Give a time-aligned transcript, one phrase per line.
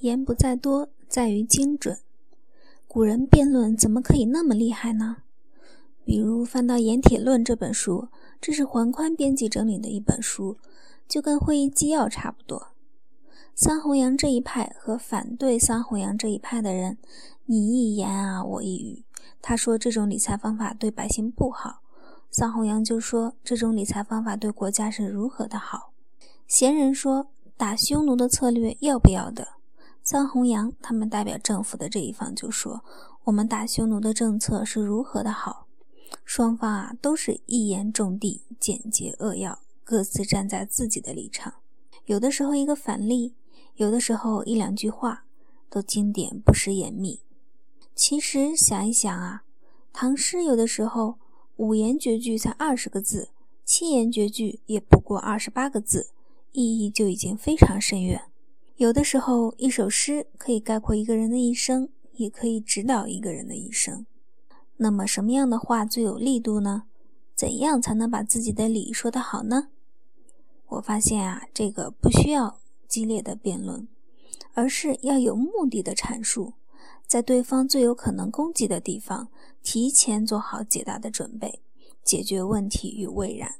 [0.00, 1.98] 言不在多，在于精准。
[2.88, 5.18] 古人辩论怎么可以那么厉害呢？
[6.04, 8.08] 比如翻到《盐铁论》这本书，
[8.40, 10.56] 这是桓宽编辑整理的一本书，
[11.06, 12.68] 就跟会议纪要差不多。
[13.54, 16.98] 桑弘羊这一派和反对桑弘羊这一派的人，
[17.46, 19.04] 你一言啊，我一语。
[19.42, 21.82] 他说这种理财方法对百姓不好，
[22.30, 25.92] 桑弘羊就说这种理财方法对国家是如何的好。
[26.48, 29.46] 闲人说打匈奴的策略要不要的？
[30.10, 32.82] 桑弘羊他们代表政府的这一方就说
[33.22, 35.68] 我们打匈奴的政策是如何的好。
[36.24, 41.54] 双方啊都是一言中的，简洁扼要，各自站在自己的立场。
[42.06, 43.34] 有的时候一个反例，
[43.76, 45.26] 有的时候一两句话，
[45.68, 47.20] 都经典不失严密。
[47.94, 49.44] 其实想一想啊，
[49.92, 51.20] 唐诗有的时候
[51.54, 53.28] 五言绝句才二十个字，
[53.64, 56.10] 七言绝句也不过二十八个字，
[56.50, 58.22] 意义就已经非常深远。
[58.80, 64.06] 有的时候一首诗可以概括一个人的一生，也可以指导一个人的一生。
[64.78, 66.84] 那么什么样的话最有力度呢？
[67.34, 69.68] 怎样才能把自己的理说得好呢？
[70.66, 72.58] 我发现啊，这个不需要
[72.88, 73.86] 激烈的辩论，
[74.54, 76.54] 而是要有目的的阐述。
[77.06, 79.28] 在对方最有可能攻击的地方，
[79.62, 81.60] 提前做好解答的准备，
[82.02, 83.56] 解决问题于未然。